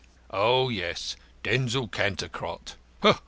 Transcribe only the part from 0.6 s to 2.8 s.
yes Denzil Cantercot.